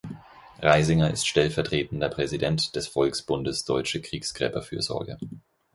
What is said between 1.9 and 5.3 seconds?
Präsident des Volksbundes Deutsche Kriegsgräberfürsorge.